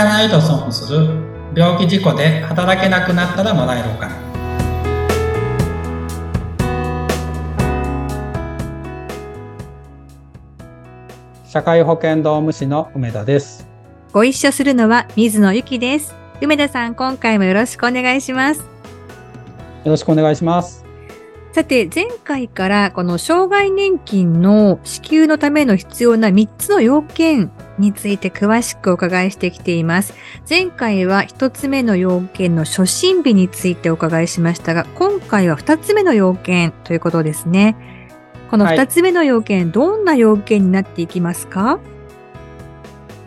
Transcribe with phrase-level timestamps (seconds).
[0.00, 1.08] かないと損をする。
[1.54, 4.14] 病気事故で働けなくなったらもらえるお金。
[11.46, 13.68] 社会保険労務士の梅田です。
[14.12, 16.14] ご一緒するのは水野ゆきです。
[16.40, 18.60] 梅田さん今回もよろしくお願いします。
[18.60, 18.66] よ
[19.84, 20.86] ろしくお願いします。
[21.52, 30.14] さて、前回からこの障害年金の支給のための必要な3つの要件について詳しくお伺いしてきています。
[30.48, 37.76] 前回は1つ目の要件の初診日についてお伺いしましたが、今回は2つ目の要件ということですね。
[38.50, 41.80] この2つ目の要件、はい、どんな要件になっていきますか？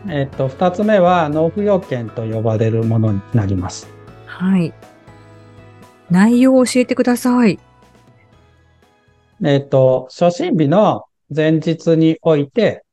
[0.09, 3.87] えっと、2つ目は納付要件と呼ばれるものになります。
[4.25, 4.73] はい。
[6.09, 7.59] 内容を教えてください。
[9.43, 12.92] えっ、と、初診日の前日において、うん、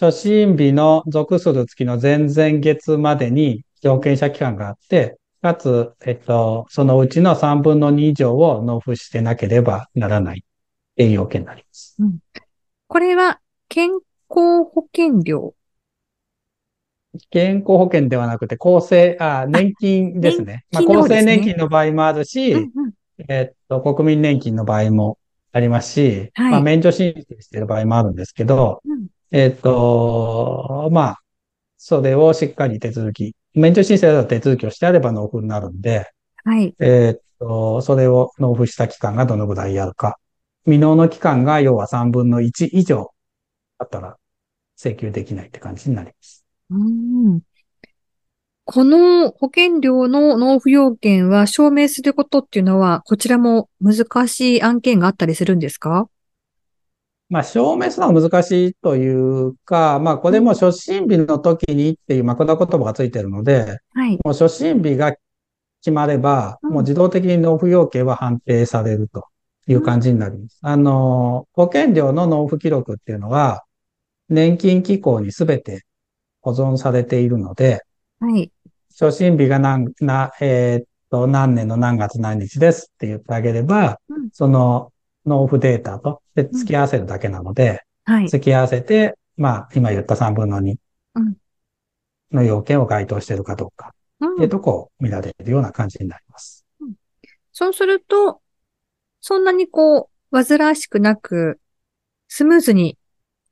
[0.00, 10.42] 初診日の属する月の前々月までに条件者期間があって、かつ、えっと、そのうちの3分の2以上を納付してなければならないっ
[10.96, 11.96] ていう要件になります。
[11.98, 12.18] うん、
[12.86, 13.90] これは、健
[14.30, 15.54] 康保険料？
[17.28, 20.64] 健康保険ではなくて、厚生、あ、年金ですね。
[20.72, 22.92] まあ、厚生年金の場合もあるし、うんうん、
[23.28, 25.18] えっと、国民年金の場合も
[25.52, 31.20] ありますし、はい、まあ、免除申請している場合もあるんですけど、うん、えっ、と、まあ、
[31.76, 36.10] それをしっかり手続き、免除申請だと手続きをしてあれば納付になるんで、
[36.44, 36.74] はい。
[36.80, 40.18] えっ、と、それを納付した期間がどのぐらいあるか。
[40.64, 43.12] 未納の期間が要は3分の1以上
[43.78, 44.16] だったら
[44.76, 46.44] 請求できないって感じになります。
[46.70, 47.40] うん
[48.72, 56.08] この保険料の納付要件は証明することっていうのは、こちらも難しい案件があったりするんですか？
[57.30, 65.14] まあ、証明するのは難しいというか、まあ、これも初診日の時にっていう枕言葉がついてるので、はい、もう初診日が
[65.80, 69.26] 決まれば、もう自動的に納付要件は判定されると
[69.68, 70.58] いう感じになります。
[70.60, 73.64] うん、あの、保険料の納付記録っていうのは、
[74.28, 75.84] 年金機構にすべて
[76.40, 77.84] 保存されているので、
[78.18, 78.50] はい。
[78.90, 84.92] 初診日が何、な、えー、っと、何年の何月何日ですって言ってあげれば、うん、その
[85.26, 90.76] 納付データとで付き合わせるだけなので、うん、はい、付き合わせて、まあ、今言った3分の2
[92.32, 93.92] の要件を該当しているかどうか、
[94.24, 96.64] っていうとこを見られるような感じになります。
[96.80, 96.94] うん、
[97.52, 98.40] そうすると、
[99.20, 101.58] そんなにこう、煩わしくなく、
[102.28, 102.96] スムーズに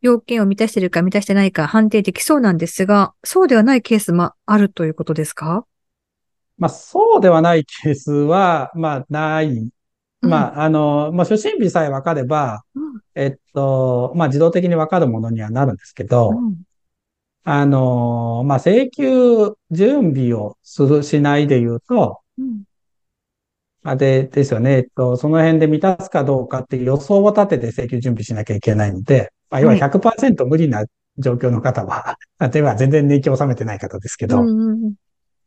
[0.01, 5.67] 要件を満たしているか満たしてないか判定できそうなんですが、そうではないケースもあるということですか？
[6.57, 9.71] まあ、そうではないケースは、まあ、ない。
[10.21, 16.57] まあ、あの、まあ、初診日さえ分かれば、うん、えっと、まあ、自動的に分かるものにはなるんですけど、うん、
[17.45, 22.63] あの、まあ、請求準備をする、しないで言うと、うん、
[23.85, 24.77] あで、ですよね。
[24.77, 30.85] えっと、その辺で満たすかどうかっていう予想を立てて請求準備しなきゃいけないので、まあ、要は100%無理な
[31.19, 34.45] 状況の方は、例えば全然年金を納めてない方ですけど、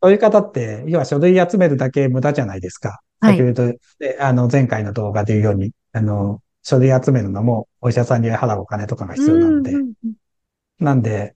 [0.02, 3.00] そういう方って、要は書類集めるだけ無駄じゃないですか。
[3.22, 3.72] 先ほど、
[4.18, 9.94] あの、前回の動画で言うように、あの、書類集めるのもお医者さんに払うお金とかが必要なんうんうん、
[10.78, 11.34] なんで、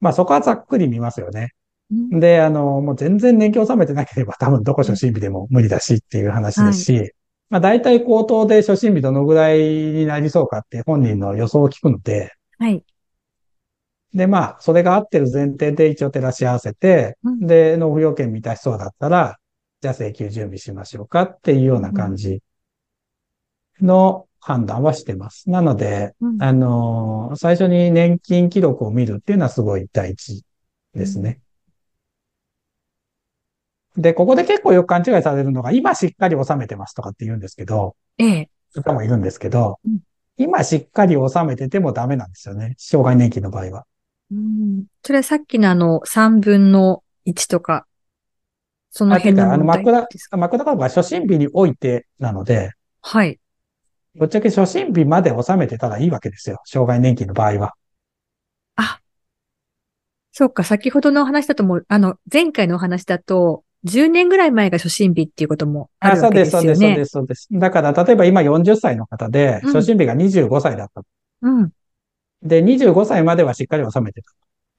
[0.00, 1.52] まあそこはざっくり見ますよね。
[1.90, 7.12] うん、で、あの、もう全然年金を納めてなければ多分どこ初診日でも無理だしっていう話ですし、はい。
[7.48, 12.84] まあ大体口頭で初診日どのぐらいになりそうかって本人の予想を聞くので、はい。
[14.14, 19.38] で、まあ、それが合ってる前提で一応照らし合わせて、うん、で、納付要件満たしそうだったら、
[19.80, 22.42] じゃあ請求準備しましょうかっていうような感じ
[23.80, 25.50] の判断はしてます。
[25.50, 30.44] なので、うん、あのー、最初に年金記録を見るっていうのはすごい大事
[30.94, 31.40] ですね。
[33.96, 38.50] で、ここで結構よく勘違いされるのが、今しっかり収めてますとかって言うんですけど、ええ。
[38.74, 40.00] 方もいるんですけど、うん、
[40.36, 42.74] 今しっかり収めててもダメなんですよね。
[42.78, 43.86] 障害年金の場合は。
[44.30, 44.84] うん。
[45.02, 47.85] それはさっきのあの、3分の1とか、
[48.96, 50.36] その辺の問題ですか？
[50.36, 52.72] あの、枕、枕が初診日においてなので、
[53.02, 53.38] はい。
[54.14, 56.60] ぶっちゃけ初診日まで収めてたらいいわけですよ。
[56.64, 57.74] 障害年金の場合は。
[58.76, 59.00] あ、
[60.32, 66.68] そうか、先ほどのお話だともう、あの、前回のお話だと、10年ぐらい前が初診日っていうこともあるわけですよね。
[66.68, 67.48] あそうです、そうです、そうです。
[67.52, 71.02] だから、例えば今40歳の方で、初診日が25歳だった。
[71.42, 71.70] うん。
[72.42, 74.30] で、25歳まではしっかり収めてた。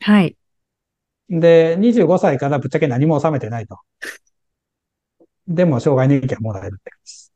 [0.02, 0.36] はい。
[1.29, 3.77] で、25歳からぶっちゃけ何も収めてないと。
[5.47, 7.33] でも、障害年金はもらえるって感じです。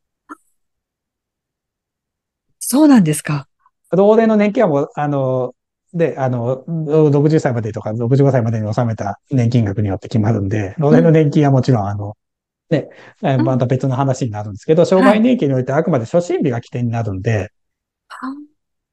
[2.60, 3.48] そうなんですか。
[3.92, 5.54] 同齢の年金はもう、あの、
[5.94, 12.16] で、あの、60歳までとか65歳までに納めた年金額によって決まるんで、老年の年金はもちろん、あの、
[12.70, 12.90] ね、
[13.22, 17.52] また別の話になるんですけど、障害年金においてあくまで初診日が起点になるんで、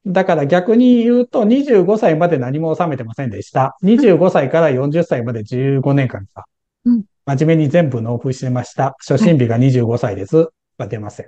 [0.09, 3.77] だから逆に言うと25歳まで何も納めてませんでした。
[3.83, 6.47] 25歳から40歳まで15年間か。
[6.85, 8.97] うん、真面目に全部納付してました。
[9.07, 10.49] 初診日が25歳です。
[10.79, 11.27] は出ません。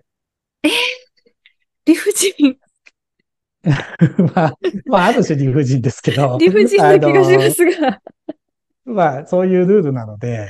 [0.63, 0.69] え？
[1.85, 2.59] 理不尽。
[4.35, 4.55] まあ、
[4.87, 6.39] まあ、ある種理不尽ですけど。
[6.41, 8.01] 理不尽な気がしますが。
[8.87, 10.49] まあ、そういうルールなので、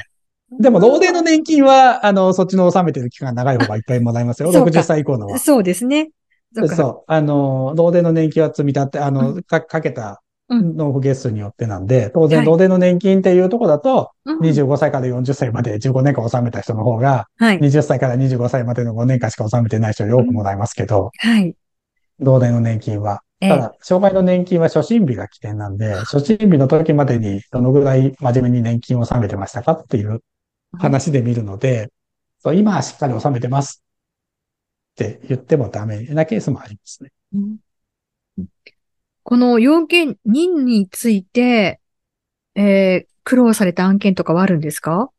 [0.53, 4.53] でも、老年の年金は、あの、そっちの納めてる期間長い方がいっぱいもらえますよ。
[4.53, 5.39] 60歳以降のは。
[5.39, 6.11] そうですね。
[6.55, 7.13] そう。
[7.13, 21.55] あの、老年の年金は積み立て、あの、うん、かかけた納付月数によってなんで、当然、老年の年金っていうところだと、25歳から40歳まで15年間納めた人の方が、20歳から25歳までの5年間しか納めてない人より多くもらえますけど、はい。
[22.19, 23.23] 老年の年金は。
[23.41, 30.21] ただ、障害の年金は初診日が起点なんで、初診日の時までにどのぐらい真面目に年金を納めてましたかっていう
[30.79, 31.91] 話で見るので、
[32.41, 33.85] そう今はしっかり収めてます
[35.07, 37.11] って言ってもダメなケースもありますね。
[37.35, 37.57] うん、
[39.23, 41.81] この要件2について、
[42.55, 45.11] えー、苦労された案件とかはあるんですか？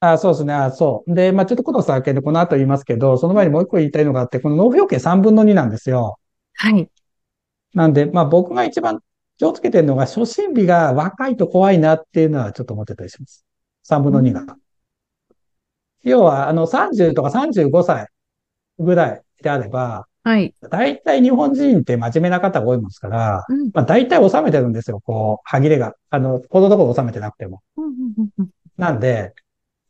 [0.00, 0.52] あそうですね。
[0.52, 1.14] あそう。
[1.14, 6.18] で、まあちょっと苦労した案件でこの後言いますけど、その前にもう一個言いたいのがあって、この納付要件3分の2なんですよ。
[6.54, 6.88] はい。
[7.74, 9.00] なんで、まあ僕が一番
[9.38, 13.44] 気をつけてるのが、初診日が若いと怖いなっていうのはちょっと思ってたりします。
[13.88, 14.56] 3分の2が。
[16.04, 18.06] 要は、あの、30とか35歳
[18.78, 20.54] ぐらいであれば、はい。
[20.70, 25.94] 大体日本人って真面目な方が多いもんですから、うん、まあ大体収めてるんですよ、こう、歯切れが。
[26.10, 27.62] あの、このところ収めてなくても。
[28.76, 29.32] なんで、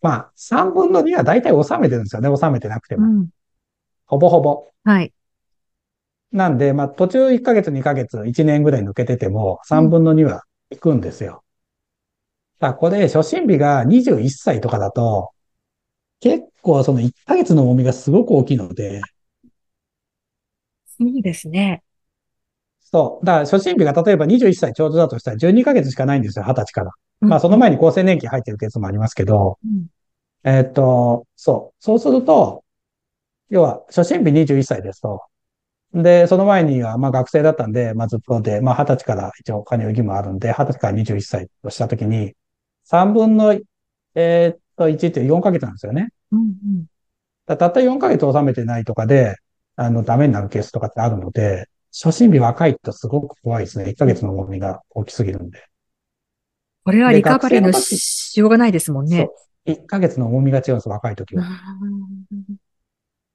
[0.00, 3.06] まあ、3分の2は大体収めてるんですよね、収めてなくても。
[3.06, 3.28] うん、
[4.06, 4.68] ほぼほぼ。
[4.84, 5.12] はい。
[6.30, 11.42] なんで、まあ途中1ヶ月、2ヶ月、1年ぐらい抜けてても、3分の2は行くんですよ。
[12.60, 15.30] さあ、これ、初診日が21歳とかだと、
[16.20, 19.00] 結構その1ヶ月の重みがすごく大きいので。
[20.86, 21.82] そうですね。
[22.80, 23.24] そう。
[23.24, 26.92] だから初診日が例えば21歳ちょうどだとしたら12ヶ月しかないんですよ、20歳から。
[27.20, 29.86] まあその前に厚生年金入ってるケースもありますけど、うん、
[30.44, 31.84] えっと、そう。
[31.84, 32.64] そうすると、
[33.50, 35.22] 要は初診日21歳ですと、
[35.94, 42.34] で、その前には、まあ学生だったんで、まずプロで、まあ20歳から一応加入義務あるんで、20歳から21歳としたときに、
[42.84, 43.54] 3分の、
[44.14, 46.10] えー、っと、1って4ヶ月なんですよね。
[46.30, 46.86] うんうん、
[47.46, 49.36] たった4ヶ月収めてないとかで、
[49.76, 53.88] あの、ダメになるケースとかってあるので、初診日若いとすごく怖いですね。
[53.90, 55.64] 1ヶ月の重みが大きすぎるんで。
[56.84, 59.28] これはリカバリーのしようがないですもんね。
[59.66, 59.72] そう。
[59.72, 61.44] 1ヶ月の重みが違うんです、若い時は。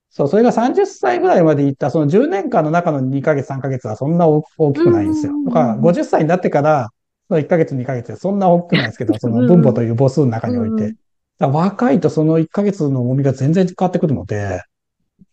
[0.10, 4.44] そう、それが30歳ぐらいまでいった、その10年間の中の2ヶ月、3ヶ月はそんな大
[4.74, 5.34] きくないんですよ。
[5.46, 6.90] だから50歳になってから、
[7.28, 10.96] その1ヶ月、2ヶ月でそんな大きくないですけど、その分母という母数の中において。
[11.40, 14.62] 若いとその1ヶ月の重みが全然変わってくるので、や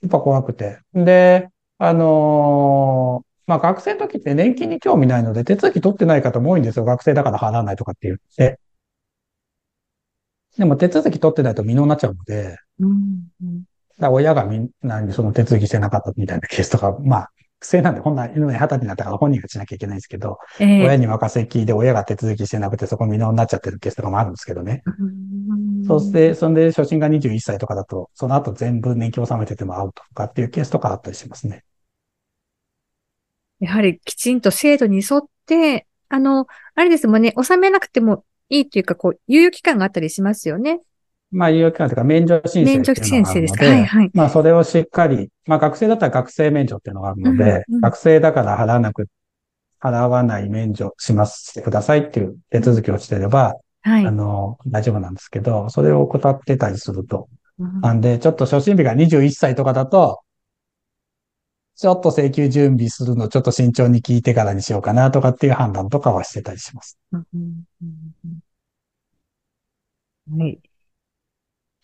[0.06, 0.80] っぱ怖くて。
[0.94, 1.48] で、
[1.78, 6.84] あのー、まあ学生の時って年金に興味ないので手続き取ってない方も多いんですよ。
[6.84, 8.60] 学生だから払わないとかって言って。
[10.56, 13.64] でも手続き取ってないと未納になっちゃうので、うん、
[13.98, 24.82] だ親がみんなにその手続きしてなかったみたいなケースとか、まあ、不正なんで、本来、二十歳になったから本人がしなきゃいけないんですけど、えー、親に任せきで親が手続きしてなくてそこ未納になっちゃってるケースとかもあるんですけどね。
[25.86, 31.64] そして、そんで、初心が21歳とかだと、その後全部年金を納めててもアウトとかっていうケースとかあったりしますね。
[33.60, 40.80] やはりきちんと制度に沿って、あの、あれですもんね、納めなくてもいいっていうか、こう、猶予期間があったりしますよね。
[41.30, 43.64] まあ、有料期間というか、免除申請免除申請ですか。
[43.64, 44.10] はいはい。
[44.14, 49.08] まあ、それをしっかり、まあ、学生だったら学生免除っていうのがあるので、うんうん、学生だから払わなく、
[49.80, 54.06] 払わない免除しますしてくださいっていう手続きをしてれば、はい。
[54.06, 57.28] あの、大丈夫なんですけど、それを怠ってたりすると。
[57.58, 60.20] うん、なんで、ちょっと初診日が21歳とかだと、
[61.76, 66.98] ちょっと請求準備するのちょっと慎重に聞いてからにしようかなとかっていう判断とかはしてたりします。
[67.12, 67.64] うんうん
[70.28, 70.60] うん、はい。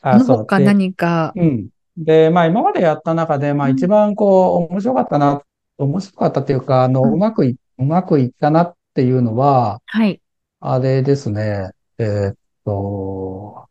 [0.03, 1.33] あ、その他何か。
[1.37, 1.69] うん。
[1.97, 5.43] で、まあ今までやった中で、まあ一番こう、面白かったな、
[5.79, 10.21] 面白かったっていうか、あの、うまくい、うまくいったなっていうのは、はい。
[10.61, 13.69] あれですね、えー、っと、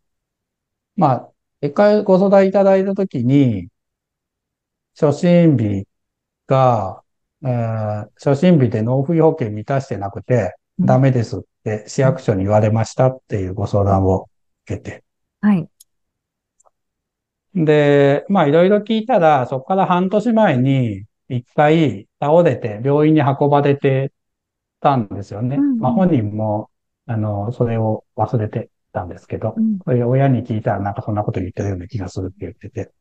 [0.96, 1.30] まあ、
[1.62, 3.70] 一回ご相談いただいたときに、
[5.00, 5.88] 初診日
[6.48, 7.04] が、
[7.44, 14.30] えー、初診日で納付要件満たしてなくて、ダメですって市役所に言われましたっていうご相談を
[14.66, 15.04] 受けて。
[15.42, 15.68] はい。
[17.56, 24.12] で、まあいろいろ聞いたら、そこから半年前に一回倒れて病院に運ばれて
[24.82, 25.56] たんですよね。
[25.56, 25.64] うん。
[25.74, 26.70] うんまあ本人も、
[27.08, 29.80] あの、それを忘れてたんですけど、うん。
[29.86, 32.92] それ親に聞いたらなんかそんなこと言ってるような気がするって言ってて。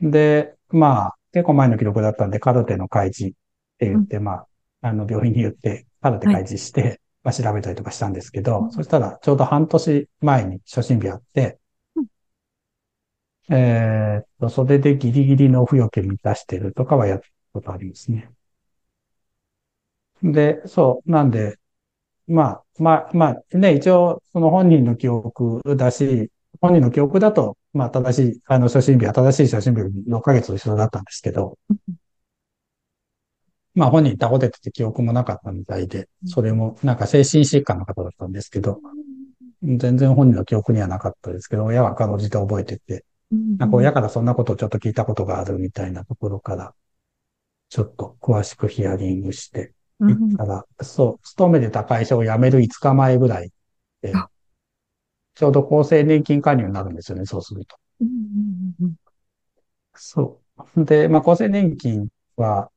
[0.00, 3.36] で、まあ、結構前の記録だったんで、カルテの開示っ
[3.78, 4.46] て言って、まあ、
[4.82, 8.70] あの、病院に言って、カルテ開示して、まあ、調べたりとかしたんですけど、うん。
[8.70, 11.58] そしたら、ちょうど半年前に初診日あって、うん
[13.50, 18.30] えーっと、それでギリギリの付与権満たしてるとかはやったことありますね。
[20.22, 21.58] で、そう、なんで、
[22.28, 31.58] まあ、まあ、まあ、ね、一応、その本人の記憶だし、本人の記憶だと、まあ、正しい、あの、初診日は正しい初診日6ヶ月と一緒だったんですけど、
[33.74, 38.80] まあ、本人倒れてて記憶もなかったみたいで、それも、なんか精神疾患の方だったんですけど、
[39.62, 43.04] 全然本人の記憶にはなかったですけど、親はかろうじて覚えてて、
[43.58, 46.74] なんか親からそんなことをちょっと聞いたことがあるみたいなところから、
[47.68, 50.08] ちょっと詳しくヒアリングして、うん。
[50.10, 53.52] 行ったら、そう、勤めてた会社を辞める5日前ぐらい
[54.02, 54.30] であ、
[55.34, 57.76] ちょうど厚生年金加入になるんですよね、そうすると。
[58.00, 58.08] うん
[58.80, 58.94] うんうん。
[59.94, 60.42] そ
[60.76, 60.84] う。
[60.84, 62.70] で、まあ、厚生年金は、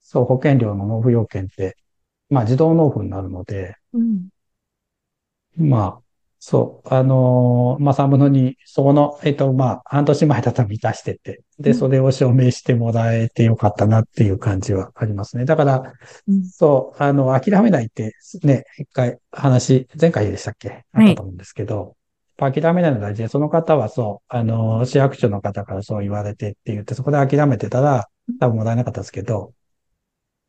[0.00, 1.76] そう、保険料の納付要件って、
[2.30, 4.28] まあ、自動納付になるので、うん。
[5.56, 6.03] まあ、
[6.46, 11.78] そう、あのーまあ、3分の2、そこの、えっと、まあ、半年前だったら満たしてて、で、うん。
[11.78, 15.46] それを証明してもらえてよかったなっていう感じはありますね。
[15.46, 15.94] だから、
[16.28, 16.44] うん。
[16.44, 20.84] そう、あの、諦めないって、ね、一回話、前回でしたっけ？
[20.92, 21.06] あはい。
[21.06, 21.96] ったと思うんですけど、
[22.36, 28.06] 諦めないの大事で、その方はそう、あの、市役所の方からそう言われてって言って、そこで諦めてたら、
[28.38, 29.54] 多分もらえなかったですけど、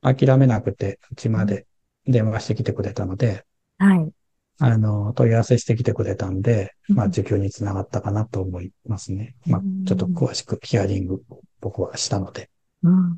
[0.02, 1.66] 諦めなくて、うちまで
[2.06, 3.46] 電話してきてくれたので、
[3.78, 4.15] はい。
[4.60, 9.36] あの、問い合わせしてきてくれたんで、まあ、うん受給につながったかなと思いますね。
[9.46, 12.50] まあうん、ちょっと詳しくヒアリングを僕はしたので。
[12.84, 13.18] うん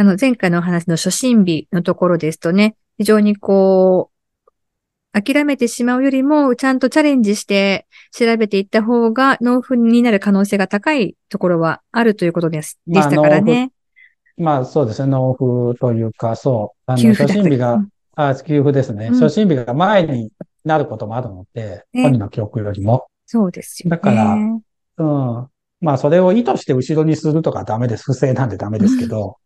[0.00, 12.78] あの、前回のお話の初診日のところですとね、非常にこう、諦めてしまうよりも、ちゃんとチャレンジして調べていった方が、納付になる可能性が高いところはあるということです。
[12.86, 13.72] でまあしたからね。
[14.36, 15.10] まあ、そうですね。
[15.10, 16.80] 納付というか、そう。
[16.86, 19.08] あの、初診日がうん、あ、給付ですね。
[19.08, 20.30] うん初診日が前に
[20.64, 23.06] なることもあるので、ね本人の記憶よりも。
[23.26, 23.96] そうですよね。
[23.96, 25.04] だからう
[25.42, 25.48] ん。
[25.80, 28.04] まあ、それを意図して後ろにするとかダメです。
[28.04, 29.36] 不正なんでダメですけど、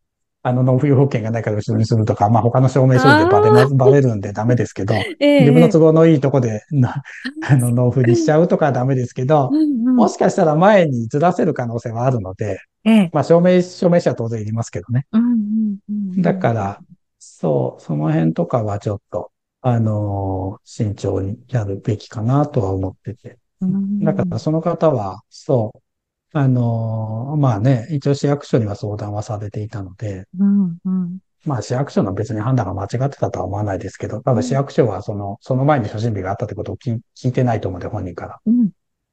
[0.45, 7.02] あの、納付保険がないから後ろにするとか、まあ、他の証明書でバレバレるんでダメですけど、 ええ自分の都合のいいとこで、な、
[7.49, 15.07] あの、納付にしちゃうとかはダメですけどう、んうんもしかしたら前にずらせる可能性はあるので、ええまあ、証明、証明書は当然いりますけどね。
[15.12, 16.81] うんうんうんだから、
[17.19, 19.31] そう、その辺とかはちょっと、
[19.62, 23.38] あのー慎重にやるべきかなとは思ってて。
[23.61, 24.00] うん。
[24.04, 31.19] だから、その方は、そう、あのーまあね、一応市役所には相談はされていたので、うんうん。
[31.45, 38.40] まあ市役所の別に判断が間違ってたとは思わないですけど、多分市役所はその、その前に初診日があったってことを聞聞いてないと思うので、本人から。
[38.47, 38.71] うん。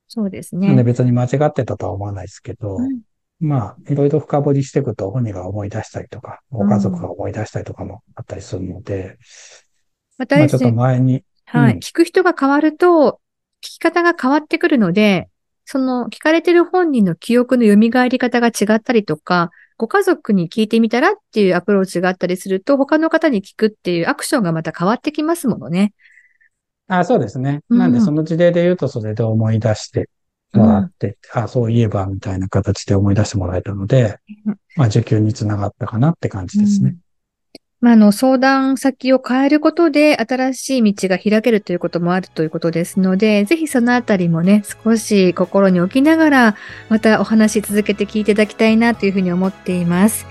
[0.07, 0.83] そうですなんでね。
[0.83, 3.01] 別に間違ってたとは思わないですけど、うん。
[3.39, 9.17] まあ、いろいろ深掘りしていくと本人が思い出したりとか、ご家族が思い出したりとかもあったりするので、
[10.19, 11.73] まあちょっと前に、はい。
[11.73, 13.19] うん聞く人が変わると、
[13.61, 15.29] 聞き方が変わってくるので、
[15.65, 25.93] その聞かれてる本人の記憶の蘇り方が違ったりとか、ご家族に聞いてみたらっていうアプローチがあったりすると、他の方に聞くっていうアクションがまた変わってきますものね。
[26.87, 27.61] あ、そうですね。
[27.69, 30.09] うんなんでその事例で言うとそれで思い出して
[30.53, 36.95] もらって、あ、そういえばみたいな形で思い出してもらえたのでうん、まあ受給につながったかなって感じですね。
[37.81, 46.55] まあ、の、相談先を変えることで新しい道が開けるということもあるということですので、ぜひそのあたりもね、少し心に置きながら、
[46.89, 50.25] またお話し続けて聞いていただきたいなというふうに思っています。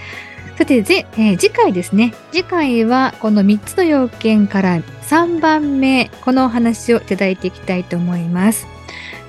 [0.59, 2.12] さて、ぜえー次回ですね。
[2.33, 8.67] 次回はこの3つの要件から3番目、このお話をいただいていきたいと思います。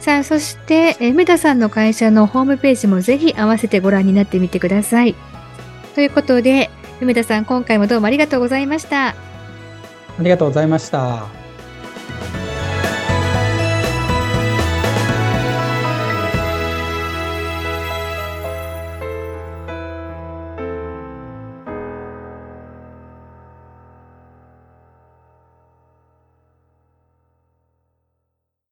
[0.01, 5.15] さあ、そして、えー梅田さんの会社のホームページもぜひ合わせてご覧になってみてください。
[5.95, 6.69] ということで、
[7.01, 9.09] 梅田さん、今回もどうもありがとうございました。
[9.09, 9.15] あ
[10.19, 11.38] りがとうございました。